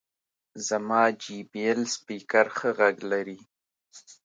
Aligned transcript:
زما 0.67 1.01
جې 1.21 1.37
بي 1.49 1.61
ایل 1.67 1.81
سپیکر 1.95 2.45
ښه 2.57 2.69
غږ 2.79 2.95
لري. 3.11 3.39